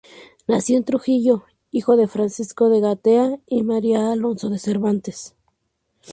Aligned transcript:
Nació 0.47 0.77
en 0.77 0.83
Trujillo, 0.83 1.43
hijo 1.69 1.95
de 1.95 2.07
Francisco 2.07 2.69
de 2.69 2.79
Gaeta 2.79 3.37
y 3.45 3.61
María 3.61 4.11
Alonso 4.11 4.49
de 4.49 4.57
Cervantes. 4.57 5.35